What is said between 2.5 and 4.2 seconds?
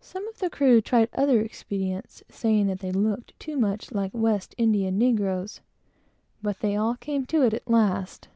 that they looked too much like